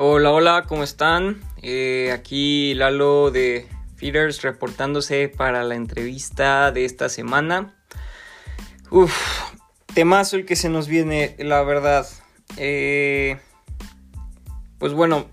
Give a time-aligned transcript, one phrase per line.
[0.00, 1.40] Hola, hola, ¿cómo están?
[1.60, 3.66] Eh, aquí Lalo de
[3.96, 7.74] Feeders reportándose para la entrevista de esta semana.
[8.92, 9.12] Uf,
[9.94, 12.06] temazo el que se nos viene, la verdad.
[12.58, 13.38] Eh,
[14.78, 15.26] pues bueno,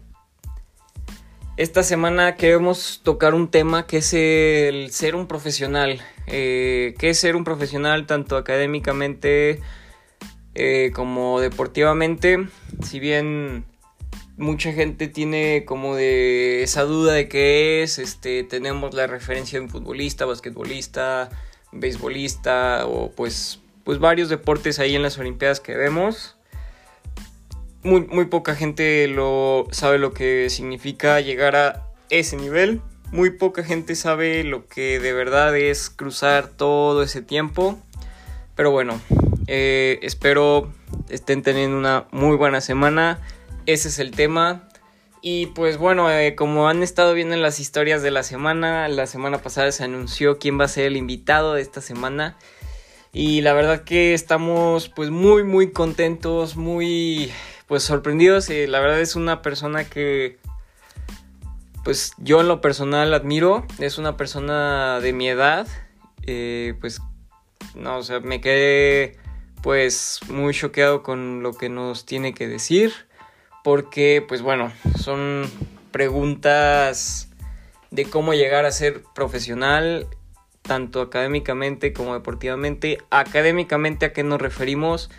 [1.58, 6.02] esta semana queremos tocar un tema que es el ser un profesional.
[6.26, 9.62] Eh, ¿Qué es ser un profesional tanto académicamente
[10.56, 12.48] eh, como deportivamente?
[12.82, 13.66] Si bien
[14.38, 19.66] mucha gente tiene como de esa duda de qué es, este, tenemos la referencia de
[19.66, 21.30] un futbolista, basquetbolista,
[21.72, 26.36] beisbolista o pues, pues varios deportes ahí en las Olimpiadas que vemos.
[27.84, 32.82] Muy, muy poca gente lo sabe lo que significa llegar a ese nivel.
[33.12, 37.78] Muy poca gente sabe lo que de verdad es cruzar todo ese tiempo.
[38.56, 39.00] Pero bueno,
[39.48, 40.74] eh, espero
[41.10, 43.20] estén teniendo una muy buena semana
[43.66, 44.68] ese es el tema.
[45.22, 49.08] Y pues bueno, eh, como han estado viendo en las historias de la semana, la
[49.08, 52.38] semana pasada se anunció quién va a ser el invitado de esta semana.
[53.12, 57.32] Y la verdad que estamos pues muy muy contentos, muy
[57.66, 58.50] pues sorprendidos.
[58.50, 60.38] Eh, la verdad es una persona que
[61.84, 63.66] pues yo en lo personal admiro.
[63.80, 65.68] Es una persona de mi edad.
[66.28, 67.02] Eh, pues
[67.74, 69.18] no, o sea, me quedé
[69.64, 72.94] pues muy choqueado con lo que nos tiene que decir
[73.66, 75.50] porque pues bueno, son
[75.90, 77.32] preguntas
[77.90, 80.08] de cómo llegar a ser profesional,
[80.62, 83.00] tanto académicamente como deportivamente.
[83.10, 85.10] Académicamente a qué nos referimos?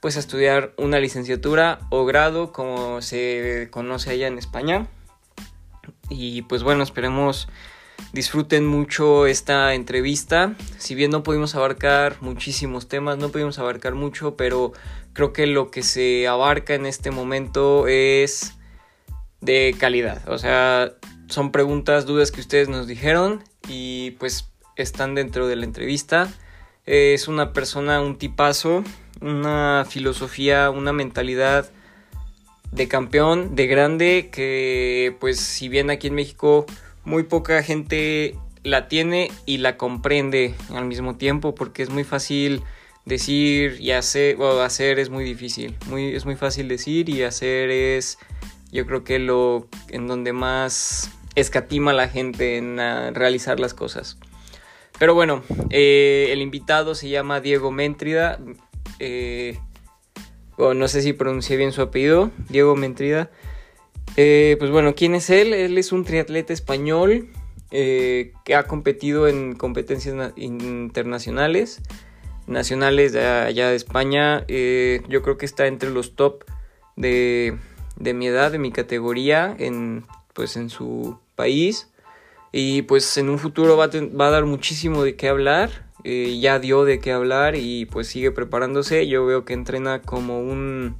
[0.00, 4.88] Pues a estudiar una licenciatura o grado como se conoce allá en España.
[6.10, 7.46] Y pues bueno, esperemos
[8.12, 10.54] disfruten mucho esta entrevista.
[10.78, 14.72] Si bien no pudimos abarcar muchísimos temas, no pudimos abarcar mucho, pero
[15.12, 18.54] creo que lo que se abarca en este momento es
[19.40, 20.28] de calidad.
[20.28, 20.92] O sea,
[21.28, 26.32] son preguntas, dudas que ustedes nos dijeron y pues están dentro de la entrevista.
[26.86, 28.84] Es una persona, un tipazo,
[29.20, 31.70] una filosofía, una mentalidad
[32.72, 36.66] de campeón, de grande, que pues si bien aquí en México
[37.04, 42.62] muy poca gente la tiene y la comprende al mismo tiempo porque es muy fácil
[43.04, 45.76] decir y hacer, o hacer es muy difícil.
[45.88, 48.18] Muy, es muy fácil decir y hacer es,
[48.72, 52.78] yo creo que lo en donde más escatima la gente en
[53.14, 54.18] realizar las cosas.
[54.98, 58.38] Pero bueno, eh, el invitado se llama Diego Méntrida.
[59.00, 59.58] Eh,
[60.56, 63.30] no sé si pronuncié bien su apellido, Diego Méntrida.
[64.16, 65.52] Eh, pues bueno, ¿quién es él?
[65.52, 67.28] Él es un triatleta español
[67.70, 71.82] que ha competido en competencias internacionales
[72.46, 74.44] nacionales de allá de España.
[74.48, 76.44] Eh, yo creo que está entre los top
[76.96, 77.56] de,
[77.96, 81.90] de, mi edad, de mi categoría, en, pues en su país.
[82.52, 85.90] Y pues en un futuro va a, va a dar muchísimo de qué hablar.
[86.04, 89.08] Eh, ya dio de qué hablar y pues sigue preparándose.
[89.08, 90.96] Yo veo que entrena como un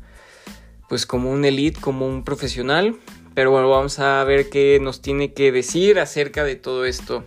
[0.89, 2.97] pues como un elite, como un profesional.
[3.35, 7.25] Pero bueno, vamos a ver qué nos tiene que decir acerca de todo esto.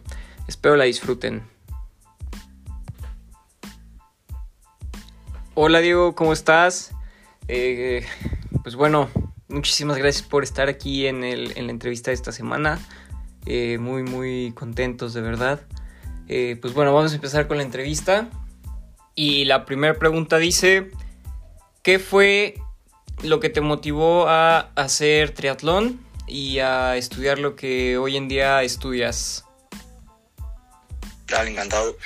[0.47, 1.43] Espero la disfruten.
[5.53, 6.91] Hola Diego, ¿cómo estás?
[7.47, 8.05] Eh,
[8.63, 9.09] pues bueno,
[9.47, 12.79] muchísimas gracias por estar aquí en, la entrevista de esta semana.
[13.45, 15.61] Eh, muy, muy contentos de verdad.
[16.27, 18.29] Eh, pues bueno, vamos a empezar con la entrevista.
[19.15, 20.91] Y la primera pregunta dice,
[21.81, 22.61] ¿qué fue
[23.23, 28.63] lo que te motivó a hacer triatlón y a estudiar lo que hoy en día
[28.63, 29.45] estudias?
[31.27, 31.97] Dale, encantado.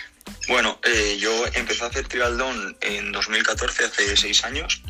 [0.47, 4.81] Bueno, eh, yo empecé a hacer triatlón en 2014, hace seis años,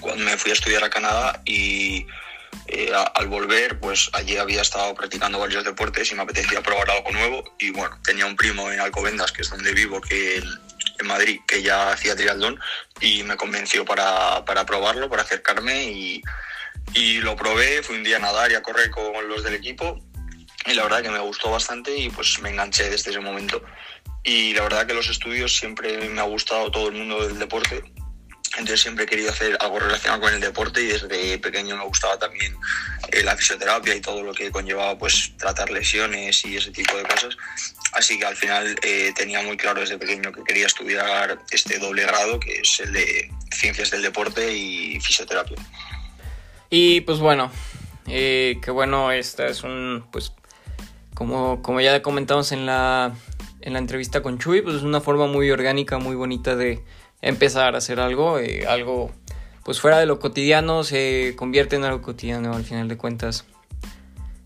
[0.00, 2.06] cuando me fui a estudiar a Canadá y
[2.66, 7.10] eh, al volver, pues allí había estado practicando varios deportes y me apetecía probar algo
[7.12, 7.44] nuevo.
[7.58, 10.42] Y bueno, tenía un primo en Alcobendas, que es donde vivo, que
[11.04, 12.60] Madrid, que ya hacía triatlón
[13.00, 16.22] y me convenció para, para probarlo, para acercarme y,
[16.94, 17.82] y lo probé.
[17.82, 20.00] Fui un día a nadar y a correr con los del equipo
[20.66, 23.62] y la verdad que me gustó bastante y pues me enganché desde ese momento
[24.24, 27.84] y la verdad que los estudios siempre me ha gustado todo el mundo del deporte.
[28.56, 32.18] Entonces siempre he querido hacer algo relacionado con el deporte y desde pequeño me gustaba
[32.18, 32.56] también
[33.10, 37.02] eh, la fisioterapia y todo lo que conllevaba pues tratar lesiones y ese tipo de
[37.02, 37.36] cosas.
[37.92, 42.02] Así que al final eh, tenía muy claro desde pequeño que quería estudiar este doble
[42.04, 45.56] grado que es el de ciencias del deporte y fisioterapia.
[46.70, 47.50] Y pues bueno,
[48.06, 50.32] eh, que bueno, esta es un pues
[51.14, 53.12] como, como ya comentamos en la
[53.64, 56.84] en la entrevista con Chuy, pues es una forma muy orgánica, muy bonita de
[57.24, 59.10] empezar a hacer algo, eh, algo
[59.64, 63.46] pues fuera de lo cotidiano se convierte en algo cotidiano al final de cuentas.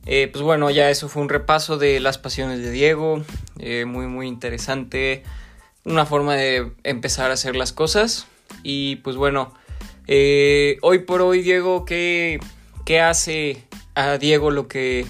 [0.07, 3.23] Eh, pues bueno, ya eso fue un repaso de las pasiones de Diego,
[3.59, 5.25] eh, muy muy interesante,
[5.85, 8.27] una forma de empezar a hacer las cosas
[8.63, 9.53] y pues bueno,
[10.81, 12.39] hoy por hoy Diego, ¿qué,
[12.87, 13.65] ¿qué hace
[13.95, 15.05] a Diego lo que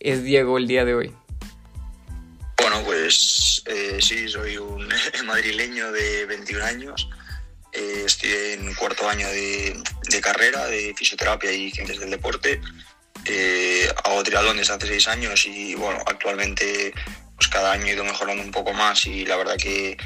[0.00, 1.12] es Diego el día de hoy?
[2.76, 3.62] Bueno, pues
[4.00, 4.86] sí, soy un
[5.24, 7.08] madrileño de 21 años.
[7.72, 12.60] estoy en cuarto año de, de, carrera de fisioterapia y ciencias del deporte.
[13.24, 16.92] Eh, hago triatlón desde hace seis años y bueno, actualmente
[17.36, 19.96] pues cada año he ido mejorando un poco más y la verdad que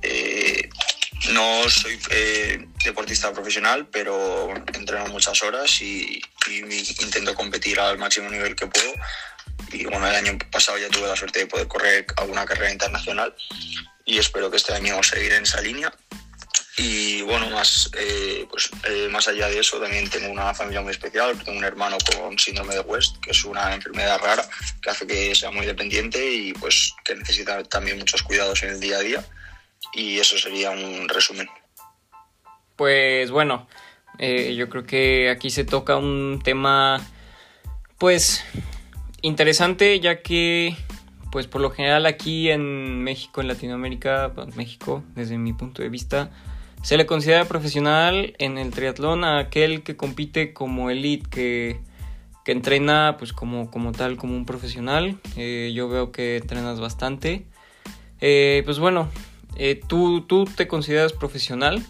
[0.00, 0.70] eh,
[1.30, 6.22] no soy eh, deportista profesional, pero entreno muchas horas y,
[7.00, 8.92] intento competir al máximo nivel que puedo.
[9.74, 13.34] Y bueno, el año pasado ya tuve la suerte de poder correr alguna carrera internacional
[14.04, 15.92] y espero que este año seguir en esa línea.
[16.76, 20.90] Y bueno, más, eh, pues, eh, más allá de eso, también tengo una familia muy
[20.90, 21.38] especial.
[21.44, 24.44] Tengo un hermano con síndrome de West, que es una enfermedad rara
[24.82, 28.80] que hace que sea muy dependiente y pues que necesita también muchos cuidados en el
[28.80, 29.24] día a día.
[29.92, 31.48] Y eso sería un resumen.
[32.74, 33.68] Pues bueno,
[34.18, 37.00] eh, yo creo que aquí se toca un tema,
[37.98, 38.44] pues,
[39.24, 40.76] interesante, ya que,
[41.32, 46.30] pues, por lo general aquí en México, en Latinoamérica, México, desde mi punto de vista,
[46.82, 51.80] se le considera profesional en el triatlón a aquel que compite como elite, que,
[52.44, 55.18] que entrena pues como, como tal, como un profesional.
[55.36, 57.46] Eh, yo veo que entrenas bastante.
[58.20, 59.08] Eh, pues bueno,
[59.56, 61.82] eh, ¿tú, ¿tú te consideras profesional?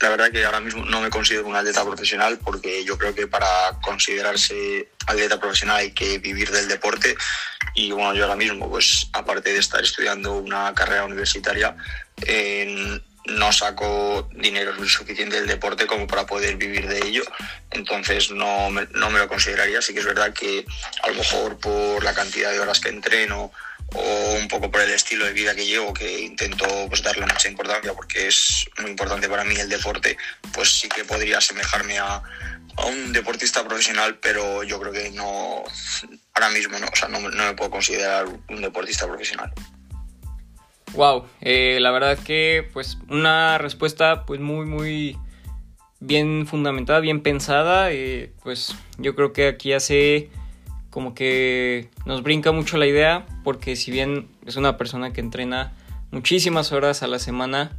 [0.00, 3.26] La verdad que ahora mismo no me considero un atleta profesional porque yo creo que
[3.26, 3.46] para
[3.82, 7.14] considerarse atleta profesional hay que vivir del deporte
[7.74, 11.76] y bueno, yo ahora mismo pues aparte de estar estudiando una carrera universitaria
[13.26, 17.22] no saco dinero suficiente del deporte como para poder vivir de ello.
[17.70, 19.82] Entonces no me, no me lo consideraría.
[19.82, 20.64] Sí que es verdad que
[21.02, 23.52] a lo mejor por la cantidad de horas que entreno
[23.94, 27.48] o un poco por el estilo de vida que llevo, que intento pues, darle mucha
[27.48, 30.16] importancia porque es muy importante para mí el deporte,
[30.52, 32.22] pues sí que podría asemejarme a,
[32.76, 35.64] a un deportista profesional, pero yo creo que no,
[36.34, 39.52] ahora mismo no, o sea, no, no me puedo considerar un deportista profesional.
[40.94, 45.16] Wow, eh, la verdad que pues una respuesta pues muy muy
[46.00, 50.30] bien fundamentada, bien pensada, eh, pues yo creo que aquí hace
[50.90, 55.72] como que nos brinca mucho la idea porque si bien es una persona que entrena
[56.10, 57.72] muchísimas horas a la semana,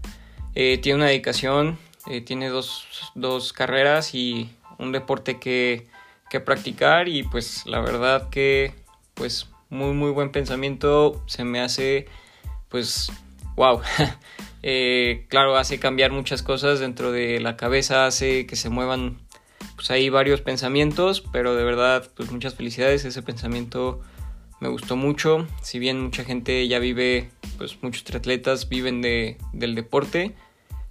[0.55, 1.77] eh, tiene una dedicación,
[2.25, 4.49] tiene dos, dos, carreras y
[4.79, 5.87] un deporte que,
[6.29, 8.73] que practicar y pues la verdad que
[9.13, 12.07] pues muy muy buen pensamiento se me hace
[12.71, 13.11] pues,
[13.55, 13.81] wow.
[14.63, 19.17] Eh, claro, hace cambiar muchas cosas dentro de la cabeza, hace que se muevan,
[19.81, 23.99] pues ahí varios pensamientos, pero de verdad, pues muchas felicidades, ese pensamiento
[24.59, 29.73] me gustó mucho, si bien mucha gente ya vive, pues muchos triatletas viven de, del
[29.73, 30.35] deporte,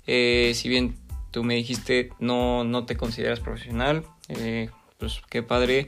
[0.08, 0.96] eh, si bien
[1.30, 5.86] tú me dijiste no, no te consideras profesional, eh, pues qué padre,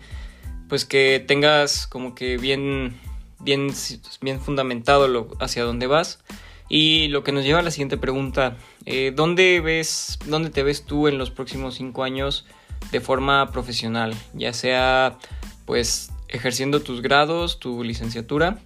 [0.69, 2.95] pues que tengas como que bien
[3.41, 3.73] bien,
[4.21, 6.21] bien fundamentado lo, hacia dónde vas.
[6.69, 8.57] Y lo que nos lleva a la siguiente pregunta,
[8.87, 12.47] eh, ¿dónde, ves, ¿dónde te ves tú en los próximos cinco años
[12.91, 14.15] de forma profesional?
[14.35, 15.19] Ya sea
[15.67, 18.59] pues ejerciendo tus grados, tu licenciatura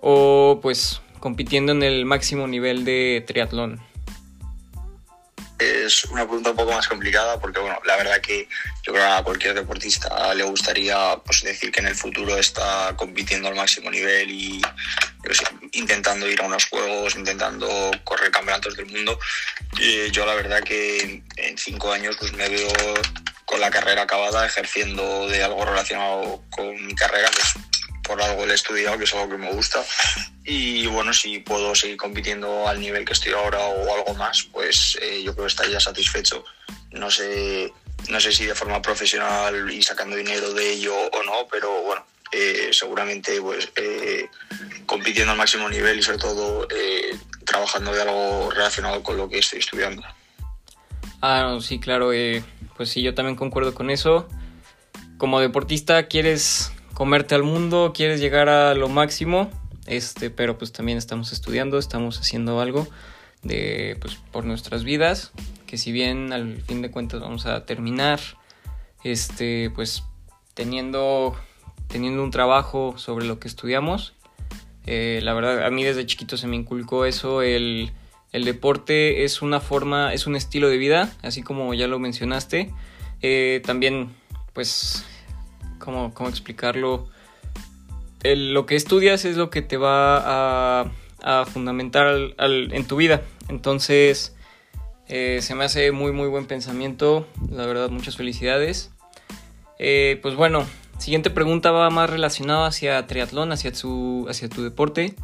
[0.00, 3.80] o pues compitiendo en el máximo nivel de triatlón
[5.84, 8.48] es una pregunta un poco más complicada porque, bueno, la verdad que
[8.82, 12.94] yo creo que a cualquier deportista le gustaría pues, decir que en el futuro está
[12.96, 14.62] compitiendo al máximo nivel y
[15.72, 17.68] intentando ir a unos juegos, intentando
[18.04, 19.18] correr campeonatos del mundo.
[19.78, 22.68] Y yo la verdad que en cinco años pues me veo
[23.44, 27.64] con la carrera acabada ejerciendo de algo relacionado con mi carrera, pues
[28.04, 29.84] por algo le he estudiado, que es algo que me gusta.
[30.44, 34.98] Y bueno, si puedo seguir compitiendo al nivel que estoy ahora o algo más, pues
[35.00, 36.44] eh, yo creo que estaría satisfecho.
[36.92, 37.72] No sé,
[38.08, 42.06] no sé si de forma profesional y sacando dinero de ello o no, pero bueno,
[42.30, 44.28] eh, seguramente pues eh,
[44.86, 46.68] compitiendo al máximo nivel y sobre todo
[47.44, 50.02] trabajando de algo relacionado con lo que estoy estudiando.
[51.26, 52.10] Ah, sí, claro,
[52.76, 54.28] pues sí, yo también concuerdo con eso.
[55.16, 59.50] Como deportista quieres comerte al mundo, quieres llegar a lo máximo,
[59.86, 62.86] este, pero pues también estamos estudiando, estamos haciendo algo
[63.42, 65.32] de, pues, por nuestras vidas,
[65.66, 68.20] que si bien al fin de cuentas vamos a terminar,
[69.02, 70.04] este, pues
[70.52, 71.34] teniendo,
[71.86, 74.12] teniendo un trabajo sobre lo que estudiamos,
[74.84, 77.92] eh, la verdad a mí desde chiquito se me inculcó eso, el,
[78.34, 82.74] el deporte es una forma, es un estilo de vida, así como ya lo mencionaste.
[83.22, 84.10] Eh, también,
[84.52, 85.06] pues,
[85.78, 87.08] ¿cómo, cómo explicarlo?
[88.24, 90.90] lo que estudias es lo que te va a,
[91.22, 93.22] a fundamentar en tu vida.
[93.48, 94.34] Entonces,
[95.08, 97.28] eh, se me hace muy, muy buen pensamiento.
[97.52, 98.90] La verdad, muchas felicidades.
[99.78, 100.66] Eh, pues bueno,
[100.98, 105.14] siguiente pregunta va más relacionada hacia triatlón, hacia, hacia tu deporte.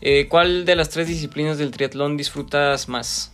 [0.00, 3.32] Eh, ¿Cuál de las tres disciplinas del triatlón disfrutas más?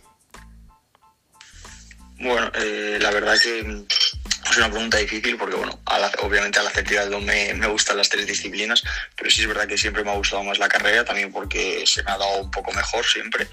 [2.17, 2.51] Bueno,
[2.99, 5.77] la verdad que es una pregunta difícil porque, bueno,
[6.21, 8.83] obviamente al hacer triatlón me, me gustan las tres disciplinas,
[9.15, 12.03] pero sí es verdad que siempre me ha gustado más la carrera, también porque se
[12.03, 13.47] me ha dado un poco mejor siempre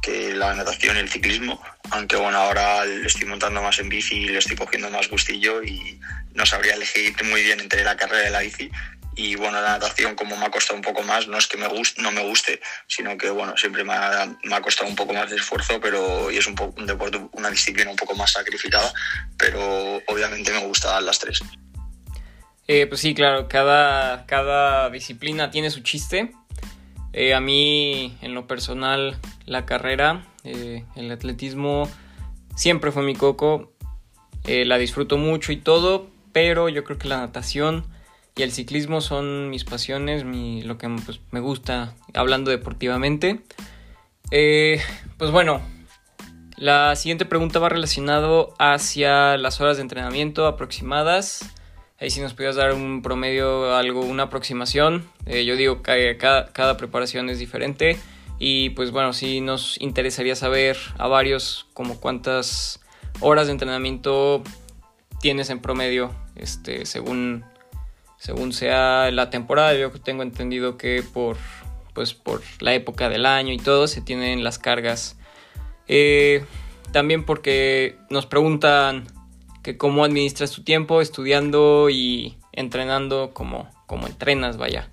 [0.00, 4.16] que la natación y el ciclismo, aunque bueno, ahora le estoy montando más en bici
[4.16, 6.00] y le estoy cogiendo más gustillo y
[6.34, 8.70] no sabría elegir muy bien entre la carrera y la bici.
[9.22, 11.68] Y bueno, la natación como me ha costado un poco más, no es que me
[11.68, 15.12] guste, no me guste, sino que bueno, siempre me ha, me ha costado un poco
[15.12, 18.90] más de esfuerzo, pero y es un, un deporte, una disciplina un poco más sacrificada,
[19.36, 19.60] pero
[20.06, 21.42] obviamente me gustan las tres.
[22.66, 26.32] Eh, pues sí, claro, cada, cada disciplina tiene su chiste.
[27.12, 31.90] Eh, a mí, en lo personal, la carrera, eh, el atletismo,
[32.56, 33.70] siempre fue mi coco.
[34.44, 37.84] Eh, la disfruto mucho y todo, pero yo creo que la natación
[38.36, 43.40] y el ciclismo son mis pasiones, mi, lo que pues, me gusta hablando deportivamente.
[44.30, 45.60] pues bueno,
[46.60, 51.48] la siguiente pregunta va relacionado hacia las horas de entrenamiento aproximadas.
[51.98, 55.08] Ahí si nos pudieras dar un promedio, algo, una aproximación.
[55.24, 57.98] Eh, yo digo que cada, preparación es diferente.
[58.38, 62.80] Y pues bueno, sí nos interesaría saber a varios como cuántas
[63.20, 64.42] horas de entrenamiento
[65.22, 67.42] tienes en promedio, este, según,
[68.20, 69.74] según sea la temporada.
[69.74, 71.38] Yo tengo entendido que por,
[71.94, 75.16] pues por la época del año y todo se tienen las cargas.
[75.88, 76.44] Eh,
[76.92, 79.06] también porque nos preguntan
[79.62, 84.88] que cómo administras tu tiempo estudiando y entrenando como, como entrenas, vaya.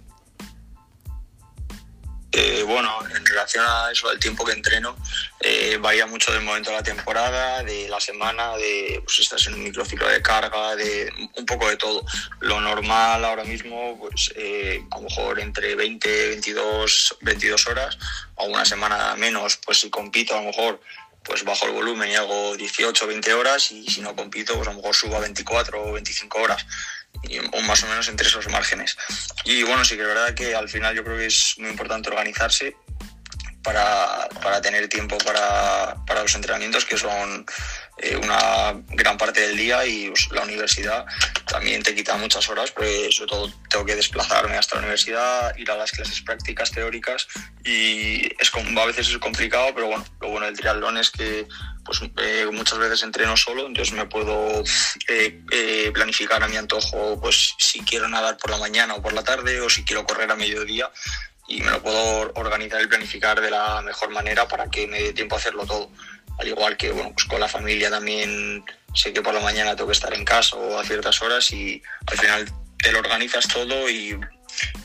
[2.32, 4.98] Eh, bueno, en relación a eso, al tiempo que entreno,
[5.40, 9.54] eh, varía mucho del momento de la temporada, de la semana, de pues estás en
[9.54, 12.06] un microciclo de carga, de un poco de todo.
[12.42, 17.98] Lo normal ahora mismo, pues eh, a lo mejor entre 20, 22, 22 horas,
[18.36, 20.82] o una semana menos, pues si compito a lo mejor
[21.28, 24.68] pues bajo el volumen y hago 18 o 20 horas y si no compito, pues
[24.68, 26.66] a lo mejor subo a 24 o 25 horas,
[27.52, 28.98] o más o menos entre esos márgenes.
[29.44, 32.10] Y bueno, sí que es verdad que al final yo creo que es muy importante
[32.10, 32.76] organizarse
[33.64, 37.46] para, para tener tiempo para, para los entrenamientos, que son
[38.00, 41.06] eh, una gran parte del día y pues, la universidad
[41.48, 45.72] también te quita muchas horas, pues sobre todo tengo que desplazarme hasta la universidad, ir
[45.72, 47.28] a las clases prácticas teóricas
[47.64, 51.48] y es, a veces es complicado, pero bueno, lo bueno del triatlón es que
[51.86, 54.64] pues eh, muchas veces entreno solo, entonces me puedo
[55.08, 59.24] eh, planificar a mi antojo, pues si quiero nadar por la mañana o por la
[59.24, 60.92] tarde o si quiero correr a mediodía
[61.48, 65.14] y me lo puedo organizar y planificar de la mejor manera para que me dé
[65.14, 65.90] tiempo a hacerlo todo
[66.38, 68.64] al igual que bueno, pues con la familia también
[68.94, 71.82] sé que por la mañana tengo que estar en casa o a ciertas horas y
[72.06, 74.14] al final te lo organizas todo y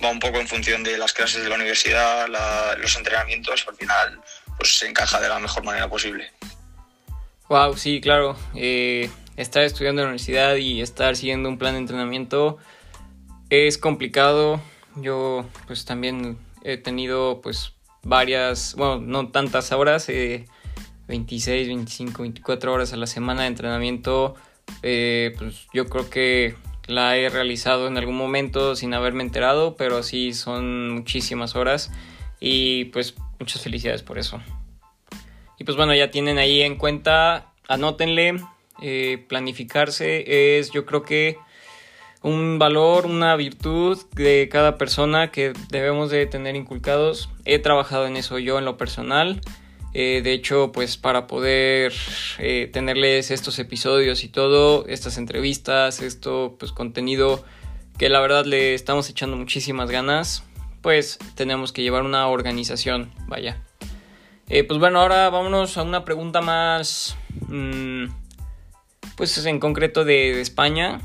[0.02, 2.26] va un poco en función de las clases de la universidad,
[2.78, 4.20] los entrenamientos, al final
[4.58, 6.30] pues se encaja de la mejor manera posible.
[7.48, 8.36] Wow, sí, claro.
[8.54, 12.58] Eh, estar estudiando en la universidad y estar siguiendo un plan de entrenamiento
[13.50, 14.60] es complicado.
[14.96, 20.08] Yo pues también he tenido pues varias, bueno, no tantas horas.
[20.08, 20.46] Eh,
[21.08, 24.34] 26, 25, 24 horas a la semana de entrenamiento,
[24.82, 26.54] eh, pues yo creo que
[26.86, 31.90] la he realizado en algún momento sin haberme enterado, pero sí son muchísimas horas
[32.40, 34.40] y pues muchas felicidades por eso.
[35.58, 38.40] Y pues bueno, ya tienen ahí en cuenta, anótenle,
[38.80, 41.38] eh, planificarse es yo creo que
[42.22, 47.28] un valor, una virtud de cada persona que debemos de tener inculcados.
[47.44, 49.40] He trabajado en eso yo en lo personal.
[49.94, 51.92] Eh, de hecho, pues para poder
[52.38, 57.44] eh, tenerles estos episodios y todo, estas entrevistas, esto, pues contenido
[57.98, 60.44] que la verdad le estamos echando muchísimas ganas,
[60.80, 63.62] pues tenemos que llevar una organización, vaya.
[64.48, 67.16] Eh, pues bueno, ahora vámonos a una pregunta más,
[67.48, 68.06] mm,
[69.16, 71.00] pues en concreto de, España.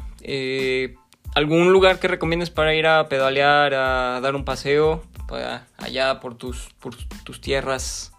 [1.35, 6.35] ¿Algún lugar que recomiendes para ir a pedalear, a dar un paseo, para allá por
[6.35, 8.11] tus, por tus tierras?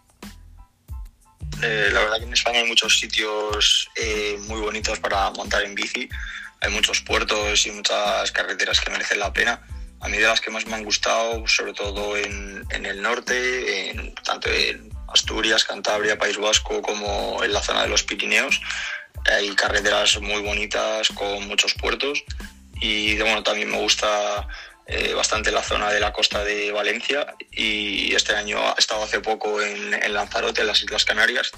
[1.63, 5.75] Eh, la verdad que en España hay muchos sitios eh, muy bonitos para montar en
[5.75, 6.09] bici.
[6.61, 9.61] Hay muchos puertos y muchas carreteras que merecen la pena.
[10.01, 14.15] A mí de las que más me han gustado, sobre todo en, el norte, en,
[14.15, 18.61] tanto en Asturias, Cantabria, País Vasco, como en la zona de los Pirineos.
[19.27, 22.23] Hay carreteras muy bonitas con muchos puertos
[22.81, 24.47] y bueno, también me gusta
[24.91, 29.21] eh, bastante la zona de la costa de Valencia y este año he estado hace
[29.21, 31.51] poco en, en Lanzarote, en las Islas Canarias,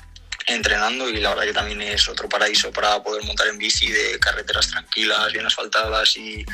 [0.49, 4.19] entrenando y la verdad que también es otro paraíso para poder montar en bici de
[4.19, 6.45] carreteras tranquilas, bien asfaltadas y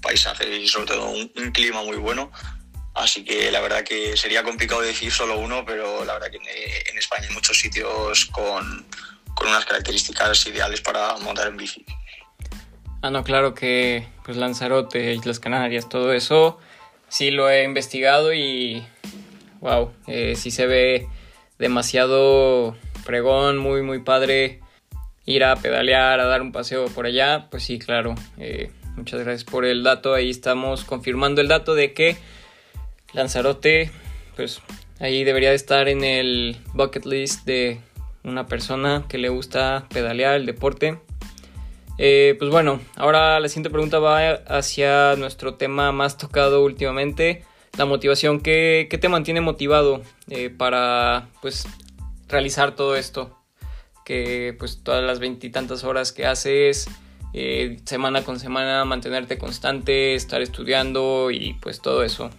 [0.00, 2.30] paisajes y sobre todo un, un clima muy bueno.
[2.94, 6.90] Así que la verdad que sería complicado decir solo uno, pero la verdad que en,
[6.90, 8.86] en España hay muchos sitios con,
[9.34, 11.84] con unas características ideales para montar en bici.
[13.02, 16.58] Ah, no, claro que pues Lanzarote, Islas Canarias, todo eso
[17.08, 18.82] sí lo he investigado y
[19.60, 21.08] wow, eh, sí se ve
[21.58, 24.60] demasiado fregón, muy muy padre
[25.24, 28.14] ir a pedalear, a dar un paseo por allá, pues sí, claro.
[28.36, 32.18] Eh, muchas gracias por el dato, ahí estamos confirmando el dato de que
[33.14, 33.90] Lanzarote,
[34.36, 34.60] pues
[34.98, 37.80] ahí debería de estar en el bucket list de
[38.24, 40.98] una persona que le gusta pedalear el deporte.
[42.02, 47.44] Eh, pues bueno, ahora la siguiente pregunta va hacia nuestro tema más tocado últimamente,
[47.76, 48.40] la motivación.
[48.40, 51.66] ¿Qué, te mantiene motivado eh, para pues
[52.26, 53.36] realizar todo esto?
[54.06, 56.88] Que pues todas las veintitantas horas que haces,
[57.34, 62.30] eh, semana con semana, mantenerte constante, estar estudiando y pues todo eso.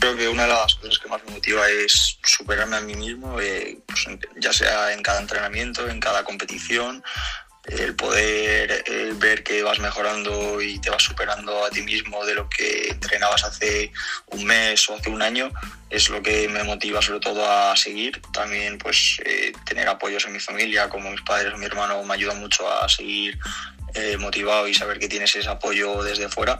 [0.00, 3.40] Creo que una de las cosas que más me motiva es superarme a mí mismo,
[3.40, 7.02] eh, pues, ya sea en cada entrenamiento, en cada competición,
[7.64, 8.82] el poder
[9.16, 13.44] ver que vas mejorando y te vas superando a ti mismo de lo que entrenabas
[13.44, 13.92] hace
[14.28, 15.52] un mes o hace un año
[15.90, 18.20] es lo que me motiva sobre todo a seguir.
[18.32, 22.14] También pues eh, tener apoyos en mi familia, como mis padres o mi hermano, me
[22.14, 23.38] ayuda mucho a seguir
[23.94, 26.58] eh, motivado y saber que tienes ese apoyo desde fuera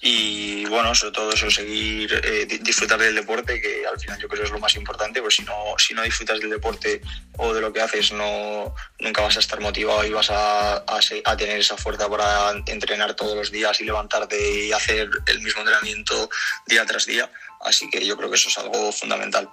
[0.00, 4.42] y bueno, sobre todo eso, seguir, eh, disfrutar del deporte, que al final yo creo
[4.42, 7.00] que es lo más importante, pues si no, si no disfrutas del deporte
[7.36, 11.00] o de lo que haces, no, nunca vas a estar motivado y vas a, a,
[11.24, 15.60] a, tener esa fuerza para entrenar todos los días y levantarte y hacer el mismo
[15.60, 16.30] entrenamiento
[16.66, 17.30] día tras día.
[17.60, 19.48] Así que yo creo que eso es algo fundamental.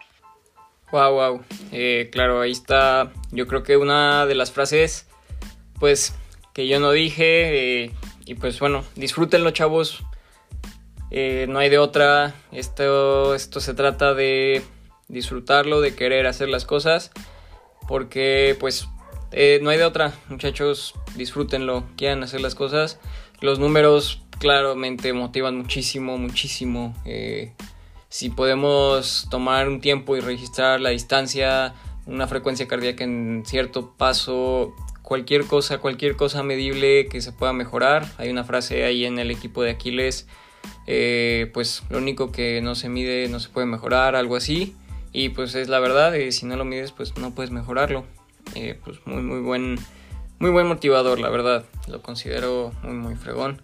[0.91, 1.45] Wow, wow.
[1.71, 3.11] Eh, claro, ahí está.
[3.31, 5.07] Yo creo que una de las frases,
[5.79, 6.13] pues,
[6.53, 7.83] que yo no dije.
[7.83, 7.91] Eh,
[8.27, 10.03] y pues bueno, disfrútenlo, chavos
[11.17, 12.35] eh, no hay de otra.
[12.51, 14.61] Esto, esto se trata de
[15.07, 17.11] disfrutarlo, de querer hacer las cosas.
[17.87, 18.89] Porque pues
[19.31, 20.13] eh, no hay de otra.
[20.27, 22.99] Muchachos, disfrútenlo, quieran hacer las cosas.
[23.39, 26.93] Los números claramente motivan muchísimo, muchísimo.
[27.05, 27.53] Eh,
[28.09, 31.75] si podemos tomar un tiempo y registrar la distancia,
[32.07, 38.05] una frecuencia cardíaca en cierto paso, cualquier cosa, cualquier cosa medible que se pueda mejorar.
[38.17, 40.27] Hay una frase ahí en el equipo de Aquiles
[40.87, 44.75] eh, pues lo único que no se mide no se puede mejorar, algo así.
[45.11, 48.05] Y pues es la verdad, eh, si no lo mides pues no puedes mejorarlo.
[48.53, 49.79] Eh, pues muy muy buen,
[50.39, 51.65] muy buen motivador, la verdad.
[51.87, 53.61] Lo considero muy muy fregón.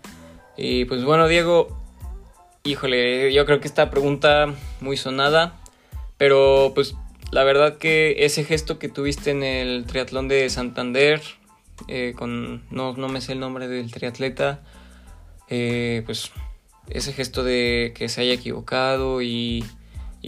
[0.58, 1.78] Y pues bueno, Diego,
[2.64, 5.60] híjole, yo creo que esta pregunta muy sonada,
[6.18, 6.96] pero pues
[7.32, 11.22] la verdad que ese gesto que tuviste en el triatlón de Santander,
[12.16, 14.62] con no, no me sé el nombre del triatleta,
[15.48, 16.32] pues
[16.94, 19.66] ese gesto de que se haya equivocado y,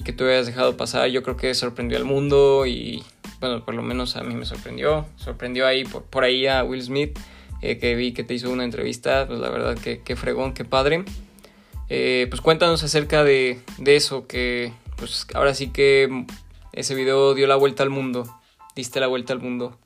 [0.04, 3.04] que tú hayas dejado pasar, yo creo que sorprendió al mundo y
[3.40, 5.06] bueno, por lo menos a mí me sorprendió.
[5.18, 7.18] Sorprendió ahí por, ahí a Will Smith,
[7.62, 10.66] eh, que vi que te hizo una entrevista, pues la verdad que, que fregón, qué
[10.66, 11.06] padre.
[11.90, 16.26] Eh, pues cuéntanos acerca de, de, eso, que pues ahora sí que
[16.72, 18.28] ese video dio la vuelta al mundo,
[18.76, 19.78] diste la vuelta al mundo.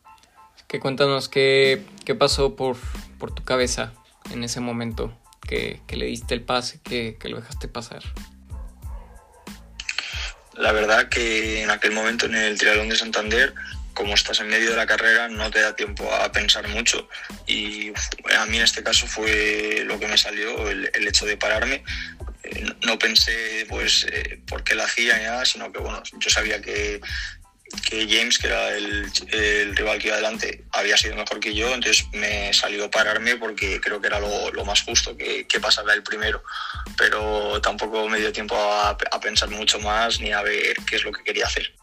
[0.68, 2.78] Que cuéntanos qué, qué pasó por,
[3.20, 3.94] por tu cabeza
[4.32, 8.04] en ese momento que, le diste el pase, que, que, lo dejaste pasar?
[10.54, 13.54] La verdad que en aquel momento en el Triatlón de Santander,
[13.98, 17.10] como estás en medio de la carrera, no te da tiempo a pensar mucho.
[17.48, 17.92] Y
[18.38, 21.84] a mí en este caso fue lo que me salió, el, hecho de pararme.
[22.44, 26.62] Eh, no pensé pues eh, por qué lo hacía nada, sino que bueno, yo sabía
[26.62, 27.02] que
[27.90, 31.74] que James, que era el, el, rival que iba adelante, había sido mejor que yo,
[31.74, 35.94] entonces me salió pararme porque creo que era lo, lo más justo que, que, pasara
[35.94, 36.44] el primero,
[36.98, 41.04] pero tampoco me dio tiempo a, a, pensar mucho más ni a ver qué es
[41.04, 41.74] lo que quería hacer.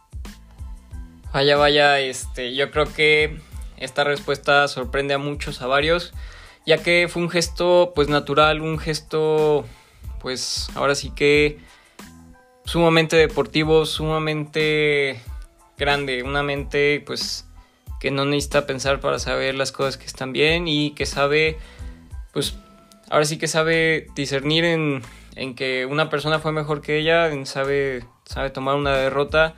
[1.33, 3.39] Vaya, vaya, este, yo creo que
[3.77, 6.13] esta respuesta sorprende a muchos, a varios,
[6.67, 9.67] ya que fue un gesto pues natural, un gesto
[10.21, 11.59] pues ahora sí que
[12.65, 15.21] sumamente deportivo, sumamente
[15.79, 17.47] grande, una mente pues
[18.01, 21.59] que no necesita pensar para saber las cosas que están bien y que sabe
[22.33, 22.55] pues
[23.11, 25.03] ahora sí que sabe discernir en,
[25.37, 29.55] en que una persona fue mejor que ella, sabe sabe tomar una derrota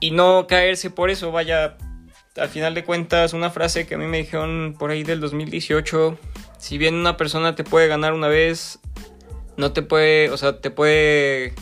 [0.00, 1.32] y no caerse por eso.
[1.32, 1.76] Vaya,
[2.36, 6.18] al final de cuentas, una frase que a mí me dijeron por ahí del 2018,
[6.58, 8.78] si bien una persona te puede ganar una vez,
[9.56, 11.54] no te puede, o sea, te puede,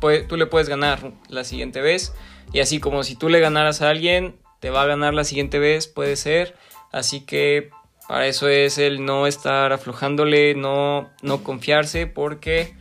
[0.00, 2.12] puede, tú le puedes ganar la siguiente vez.
[2.52, 5.58] Y así como si tú le ganaras a alguien, te va a ganar la siguiente
[5.58, 6.54] vez, puede ser.
[6.92, 7.70] Así que
[8.08, 12.74] para eso es el no estar aflojándole, no, no confiarse, porque,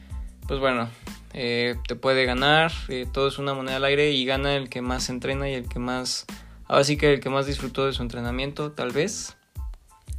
[0.48, 0.90] pues bueno,
[1.34, 4.82] eh, te puede ganar, eh, todo es una moneda al aire y gana el que
[4.82, 6.26] más entrena y el que más,
[6.66, 9.38] ahora sí que el que más disfrutó de su entrenamiento, tal vez.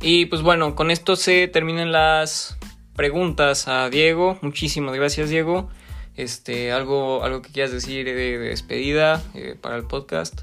[0.00, 2.58] Y pues bueno, con esto se terminan las
[2.94, 4.38] preguntas a Diego.
[4.42, 5.70] Muchísimas gracias, Diego.
[6.18, 10.38] Este, algo, algo que quieras decir de, despedida eh, para el podcast.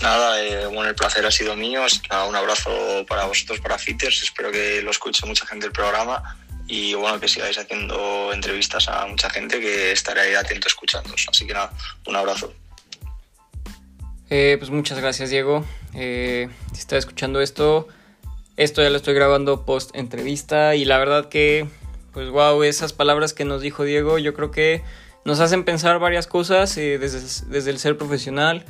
[0.00, 1.82] Nada, eh, bueno, el placer ha sido mío.
[2.28, 2.70] un abrazo
[3.06, 4.22] para vosotros, para Fitters.
[4.22, 9.06] Espero que lo escuche mucha gente del programa y bueno, que sigáis haciendo entrevistas a
[9.06, 11.14] mucha gente que estaré ahí atento escuchando.
[11.28, 11.72] Así que nada,
[12.06, 12.54] un abrazo.
[14.30, 15.64] Eh, pues muchas gracias, Diego.
[15.94, 17.88] Eh, si está escuchando esto,
[18.56, 21.68] esto ya lo estoy grabando post entrevista y la verdad que,
[22.14, 24.82] pues wow, esas palabras que nos dijo Diego, yo creo que
[25.24, 28.64] nos hacen pensar varias cosas desde, desde el ser profesional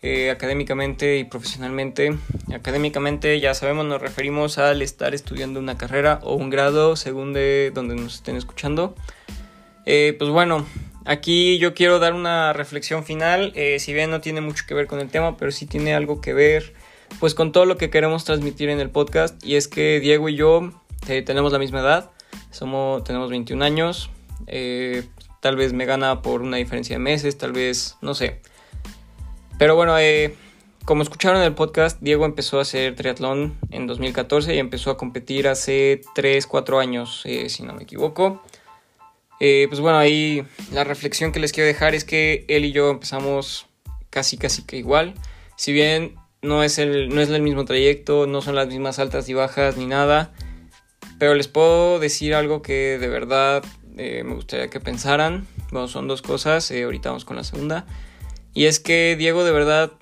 [0.00, 2.16] eh, académicamente y profesionalmente.
[2.54, 7.72] Académicamente ya sabemos nos referimos al estar estudiando una carrera o un grado según de
[7.74, 8.94] donde nos estén escuchando.
[9.86, 10.64] Eh, pues bueno,
[11.04, 14.86] aquí yo quiero dar una reflexión final, eh, si bien no tiene mucho que ver
[14.86, 16.74] con el tema, pero sí tiene algo que ver
[17.18, 20.36] pues con todo lo que queremos transmitir en el podcast y es que Diego y
[20.36, 20.70] yo
[21.06, 22.10] tenemos la misma edad,
[22.50, 24.10] somos, tenemos 21 años,
[25.40, 28.40] tal vez me gana por una diferencia de meses, tal vez, no sé.
[29.58, 30.34] Pero bueno, eh,
[30.84, 34.96] como escucharon en el podcast, Diego empezó a hacer triatlón en 2014 y empezó a
[34.96, 38.42] competir hace 3, 4 años, eh, si no me equivoco.
[39.40, 42.90] Eh, pues bueno, ahí la reflexión que les quiero dejar es que él y yo
[42.90, 43.66] empezamos
[44.10, 45.14] casi, casi que igual.
[45.56, 49.28] Si bien no es el, no es el mismo trayecto, no son las mismas altas
[49.28, 50.32] y bajas ni nada,
[51.18, 55.46] pero les puedo decir algo que de verdad me gustaría que pensaran.
[55.72, 57.84] Bueno, son dos cosas, ahorita vamos con la segunda.
[58.54, 59.92] Y es que Diego de verdad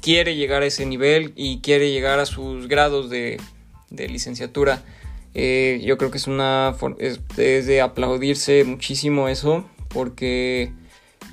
[0.00, 3.40] quiere llegar a ese nivel y quiere llegar a sus grados de,
[3.90, 4.82] licenciatura.
[5.34, 10.72] Eh, yo creo que es una es, de aplaudirse muchísimo eso porque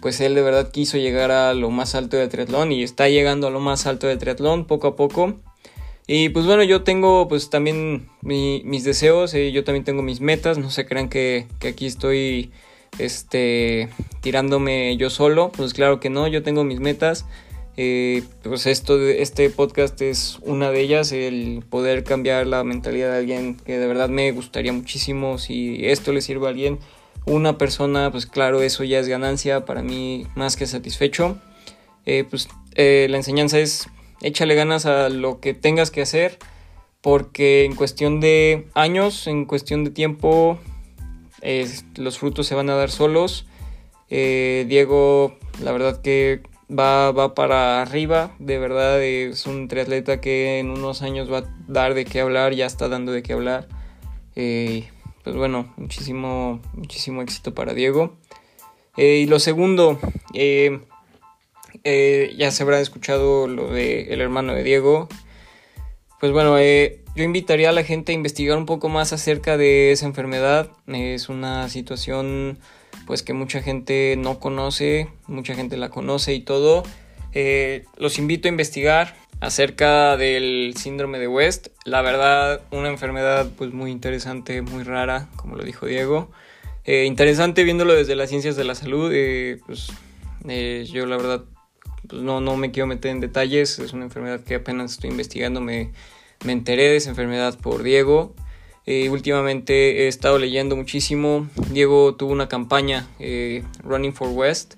[0.01, 3.47] pues él de verdad quiso llegar a lo más alto de triatlón y está llegando
[3.47, 5.39] a lo más alto de triatlón poco a poco.
[6.07, 10.57] Y pues bueno, yo tengo pues también mis deseos, eh, yo también tengo mis metas,
[10.57, 12.51] no se crean que, que aquí estoy
[12.97, 13.89] este,
[14.21, 15.51] tirándome yo solo.
[15.51, 17.25] Pues claro que no, yo tengo mis metas.
[17.79, 23.17] Eh, pues esto, este podcast es una de ellas, el poder cambiar la mentalidad de
[23.17, 25.37] alguien que de verdad me gustaría muchísimo.
[25.37, 26.79] Si esto le sirve a alguien,
[27.25, 31.37] una persona, pues claro, eso ya es ganancia para mí más que satisfecho.
[32.05, 33.89] Eh, pues eh, la enseñanza es
[34.21, 36.39] échale ganas a lo que tengas que hacer
[37.01, 40.59] porque en cuestión de años, en cuestión de tiempo,
[41.95, 43.45] los frutos se van a dar solos.
[44.09, 50.59] Eh, Diego, la verdad que va, va para arriba, de verdad es un triatleta que
[50.59, 53.67] en unos años va a dar de qué hablar, ya está dando de qué hablar.
[54.35, 54.89] Eh,
[55.23, 58.17] pues bueno, muchísimo, muchísimo éxito para Diego.
[58.97, 59.99] Eh, y lo segundo,
[61.83, 65.07] ya se habrá escuchado lo de el hermano de Diego.
[66.19, 70.05] Pues bueno, yo invitaría a la gente a investigar un poco más acerca de esa
[70.05, 70.69] enfermedad.
[70.87, 72.59] Es una situación
[73.07, 76.83] pues que mucha gente no conoce, mucha gente la conoce y todo.
[77.33, 81.69] Eh, los invito a investigar acerca del síndrome de West.
[81.85, 86.29] La verdad, una enfermedad pues muy interesante, muy rara, como lo dijo Diego.
[86.83, 89.11] Eh, interesante viéndolo desde las ciencias de la salud.
[89.13, 89.87] Eh, pues
[90.91, 91.45] yo la verdad
[92.07, 93.79] pues no, no me quiero meter en detalles.
[93.79, 95.61] Es una enfermedad que apenas estoy investigando.
[95.61, 95.91] Me,
[96.43, 98.33] me enteré de esa enfermedad por Diego.
[98.85, 101.47] Eh, últimamente he estado leyendo muchísimo.
[101.71, 104.75] Diego tuvo una campaña, eh, Running for West.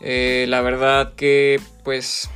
[0.00, 2.30] Eh, la verdad que pues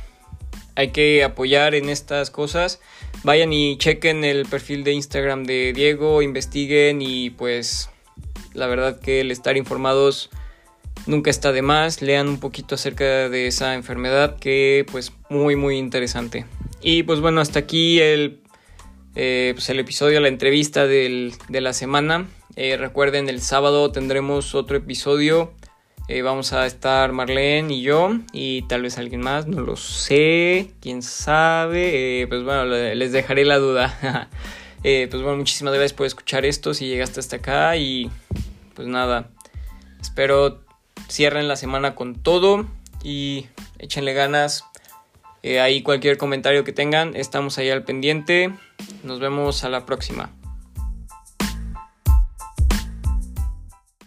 [0.75, 2.79] hay que apoyar en estas cosas.
[3.23, 7.89] Vayan y chequen el perfil de Instagram de Diego, investiguen y pues
[8.53, 10.29] la verdad que el estar informados
[11.05, 12.01] nunca está de más.
[12.01, 16.45] Lean un poquito acerca de esa enfermedad que pues muy muy interesante.
[16.81, 18.41] Y pues bueno, hasta aquí el
[19.15, 22.27] eh, pues el episodio, la entrevista de la semana.
[22.57, 25.53] Eh, recuerden, el sábado tendremos otro episodio.
[26.07, 30.71] Eh, vamos a estar Marlene y yo y tal vez alguien más, no lo sé,
[30.81, 32.25] quién sabe.
[32.27, 34.29] pues bueno, les dejaré la duda.
[34.83, 38.11] pues bueno, muchísimas gracias por escuchar esto si llegaste hasta acá y
[38.75, 39.29] pues nada,
[40.01, 40.64] espero
[41.09, 42.65] cierren la semana con todo
[43.03, 43.47] y
[43.79, 44.65] échenle ganas.
[45.43, 48.51] Eh, ahí cualquier comentario que tengan, estamos ahí al pendiente.
[49.03, 50.31] Nos vemos a la próxima.